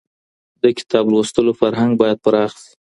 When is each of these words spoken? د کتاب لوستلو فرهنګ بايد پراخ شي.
د 0.61 0.63
کتاب 0.77 1.05
لوستلو 1.13 1.51
فرهنګ 1.59 1.91
بايد 2.01 2.17
پراخ 2.25 2.51
شي. 2.61 2.71